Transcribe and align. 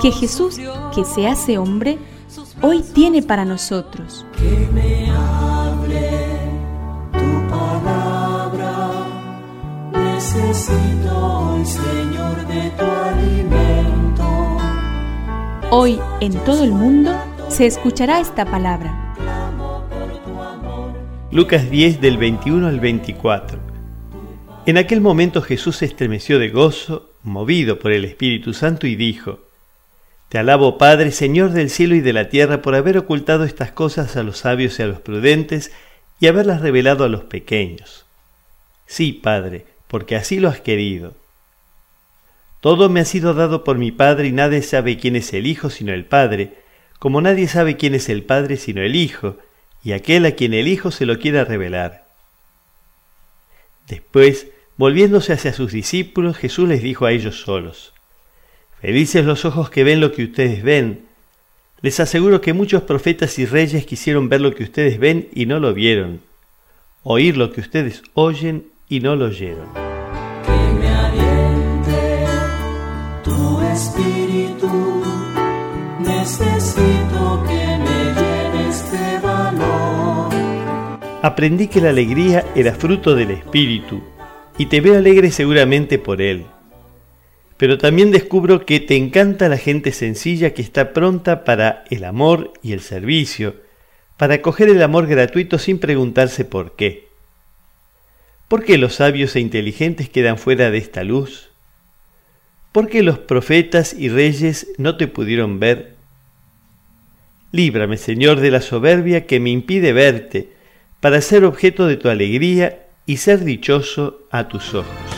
que 0.00 0.10
Jesús, 0.10 0.58
que 0.94 1.04
se 1.04 1.26
hace 1.26 1.58
hombre, 1.58 1.98
hoy 2.62 2.82
tiene 2.94 3.22
para 3.22 3.44
nosotros. 3.44 4.24
Que 4.36 4.68
me 4.72 5.10
hable 5.10 6.10
tu 7.12 7.48
palabra, 7.48 8.90
necesito 9.92 11.16
hoy, 11.16 11.64
Señor, 11.64 12.46
de 12.46 12.70
tu 12.70 12.84
alimento. 12.84 14.24
Hoy 15.70 15.98
en 16.20 16.32
todo 16.44 16.64
el 16.64 16.72
mundo 16.72 17.12
se 17.48 17.66
escuchará 17.66 18.20
esta 18.20 18.44
palabra. 18.44 19.00
Lucas 21.30 21.68
10 21.68 22.00
del 22.00 22.16
21 22.16 22.68
al 22.68 22.78
24. 22.78 23.58
En 24.66 24.78
aquel 24.78 25.00
momento 25.00 25.42
Jesús 25.42 25.76
se 25.76 25.84
estremeció 25.84 26.38
de 26.38 26.48
gozo, 26.48 27.10
movido 27.22 27.78
por 27.78 27.92
el 27.92 28.04
Espíritu 28.04 28.54
Santo, 28.54 28.86
y 28.86 28.94
dijo, 28.94 29.40
Te 30.34 30.40
alabo, 30.40 30.78
Padre, 30.78 31.12
Señor 31.12 31.52
del 31.52 31.70
cielo 31.70 31.94
y 31.94 32.00
de 32.00 32.12
la 32.12 32.28
tierra, 32.28 32.60
por 32.60 32.74
haber 32.74 32.98
ocultado 32.98 33.44
estas 33.44 33.70
cosas 33.70 34.16
a 34.16 34.24
los 34.24 34.38
sabios 34.38 34.76
y 34.80 34.82
a 34.82 34.88
los 34.88 34.98
prudentes, 34.98 35.70
y 36.18 36.26
haberlas 36.26 36.60
revelado 36.60 37.04
a 37.04 37.08
los 37.08 37.22
pequeños. 37.22 38.04
Sí, 38.84 39.12
Padre, 39.12 39.64
porque 39.86 40.16
así 40.16 40.40
lo 40.40 40.48
has 40.48 40.60
querido. 40.60 41.14
Todo 42.58 42.88
me 42.88 42.98
ha 42.98 43.04
sido 43.04 43.32
dado 43.34 43.62
por 43.62 43.78
mi 43.78 43.92
Padre, 43.92 44.26
y 44.26 44.32
nadie 44.32 44.62
sabe 44.62 44.98
quién 44.98 45.14
es 45.14 45.32
el 45.34 45.46
Hijo 45.46 45.70
sino 45.70 45.92
el 45.92 46.04
Padre, 46.04 46.54
como 46.98 47.20
nadie 47.20 47.46
sabe 47.46 47.76
quién 47.76 47.94
es 47.94 48.08
el 48.08 48.24
Padre 48.24 48.56
sino 48.56 48.82
el 48.82 48.96
Hijo, 48.96 49.36
y 49.84 49.92
aquel 49.92 50.26
a 50.26 50.32
quien 50.32 50.52
el 50.52 50.66
Hijo 50.66 50.90
se 50.90 51.06
lo 51.06 51.20
quiera 51.20 51.44
revelar. 51.44 52.08
Después 53.86 54.48
Volviéndose 54.76 55.32
hacia 55.32 55.52
sus 55.52 55.70
discípulos, 55.70 56.36
Jesús 56.36 56.68
les 56.68 56.82
dijo 56.82 57.06
a 57.06 57.12
ellos 57.12 57.42
solos, 57.42 57.93
Felices 58.84 59.24
los 59.24 59.46
ojos 59.46 59.70
que 59.70 59.82
ven 59.82 59.98
lo 59.98 60.12
que 60.12 60.24
ustedes 60.24 60.62
ven. 60.62 61.06
Les 61.80 62.00
aseguro 62.00 62.42
que 62.42 62.52
muchos 62.52 62.82
profetas 62.82 63.38
y 63.38 63.46
reyes 63.46 63.86
quisieron 63.86 64.28
ver 64.28 64.42
lo 64.42 64.54
que 64.54 64.62
ustedes 64.62 64.98
ven 64.98 65.30
y 65.32 65.46
no 65.46 65.58
lo 65.58 65.72
vieron, 65.72 66.20
oír 67.02 67.38
lo 67.38 67.50
que 67.50 67.62
ustedes 67.62 68.02
oyen 68.12 68.66
y 68.86 69.00
no 69.00 69.16
lo 69.16 69.24
oyeron. 69.24 69.72
Que 69.72 70.74
me 70.78 70.88
aliente 70.88 72.26
tu 73.24 73.62
espíritu, 73.62 75.02
necesito 76.00 77.42
que 77.48 77.78
me 77.78 78.04
llenes 78.20 78.92
de 78.92 79.18
valor. 79.20 80.28
Aprendí 81.22 81.68
que 81.68 81.80
la 81.80 81.88
alegría 81.88 82.44
era 82.54 82.74
fruto 82.74 83.14
del 83.14 83.30
espíritu 83.30 84.02
y 84.58 84.66
te 84.66 84.82
veo 84.82 84.98
alegre 84.98 85.30
seguramente 85.30 85.98
por 85.98 86.20
él. 86.20 86.44
Pero 87.56 87.78
también 87.78 88.10
descubro 88.10 88.66
que 88.66 88.80
te 88.80 88.96
encanta 88.96 89.48
la 89.48 89.58
gente 89.58 89.92
sencilla 89.92 90.54
que 90.54 90.62
está 90.62 90.92
pronta 90.92 91.44
para 91.44 91.84
el 91.90 92.04
amor 92.04 92.52
y 92.62 92.72
el 92.72 92.80
servicio, 92.80 93.56
para 94.16 94.42
coger 94.42 94.68
el 94.68 94.82
amor 94.82 95.06
gratuito 95.06 95.58
sin 95.58 95.78
preguntarse 95.78 96.44
por 96.44 96.76
qué. 96.76 97.08
¿Por 98.48 98.64
qué 98.64 98.78
los 98.78 98.96
sabios 98.96 99.34
e 99.36 99.40
inteligentes 99.40 100.08
quedan 100.08 100.38
fuera 100.38 100.70
de 100.70 100.78
esta 100.78 101.02
luz? 101.04 101.50
¿Por 102.72 102.88
qué 102.88 103.02
los 103.02 103.18
profetas 103.18 103.94
y 103.94 104.08
reyes 104.08 104.68
no 104.78 104.96
te 104.96 105.06
pudieron 105.06 105.60
ver? 105.60 105.94
Líbrame, 107.52 107.96
Señor, 107.96 108.40
de 108.40 108.50
la 108.50 108.60
soberbia 108.60 109.26
que 109.26 109.38
me 109.38 109.50
impide 109.50 109.92
verte, 109.92 110.50
para 111.00 111.20
ser 111.20 111.44
objeto 111.44 111.86
de 111.86 111.96
tu 111.96 112.08
alegría 112.08 112.86
y 113.06 113.18
ser 113.18 113.44
dichoso 113.44 114.26
a 114.30 114.48
tus 114.48 114.74
ojos. 114.74 115.13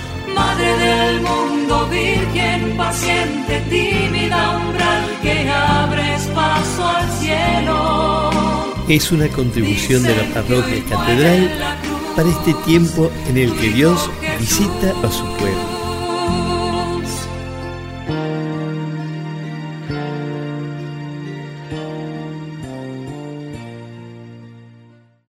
Virgen 1.91 2.77
paciente, 2.77 3.61
tímida 3.71 4.59
umbral 4.59 5.05
que 5.23 5.49
abres 5.49 6.23
paso 6.35 6.87
al 6.87 7.11
cielo. 7.21 8.75
Es 8.89 9.11
una 9.13 9.29
contribución 9.29 10.03
de 10.03 10.17
la 10.17 10.35
parroquia 10.35 10.83
catedral 10.89 11.51
para 12.15 12.29
este 12.29 12.55
tiempo 12.65 13.11
en 13.29 13.37
el 13.37 13.53
que 13.57 13.71
Dios 13.71 14.11
visita 14.39 14.95
a 15.03 15.11
su 15.11 15.25
pueblo. 15.37 15.76